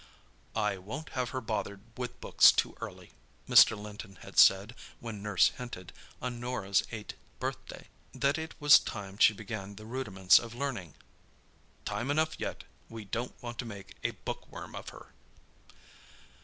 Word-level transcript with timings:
"I 0.55 0.79
won't 0.79 1.09
have 1.09 1.29
her 1.29 1.41
bothered 1.41 1.81
with 1.95 2.19
books 2.19 2.51
too 2.51 2.75
early," 2.81 3.11
Mr. 3.47 3.77
Linton 3.79 4.15
had 4.23 4.39
said 4.39 4.73
when 4.99 5.21
nurse 5.21 5.49
hinted, 5.49 5.93
on 6.19 6.39
Norah's 6.39 6.81
eight 6.91 7.13
birthday, 7.39 7.87
that 8.11 8.39
it 8.39 8.55
was 8.59 8.79
time 8.79 9.19
she 9.19 9.31
began 9.33 9.75
the 9.75 9.85
rudiments 9.85 10.39
of 10.39 10.55
learning. 10.55 10.95
"Time 11.85 12.09
enough 12.09 12.39
yet—we 12.39 13.05
don't 13.05 13.39
want 13.43 13.59
to 13.59 13.65
make 13.65 13.95
a 14.03 14.09
bookworm 14.25 14.73
of 14.73 14.89
her!" 14.89 15.13